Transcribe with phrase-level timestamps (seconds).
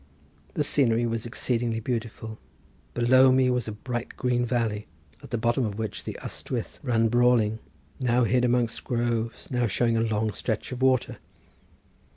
[0.55, 2.39] The scenery was exceedingly beautiful.
[2.95, 4.87] Below me was a bright green valley,
[5.21, 7.59] at the bottom of which the Ystwyth ran brawling,
[7.99, 11.17] now hid amongst groves, now showing a long stretch of water.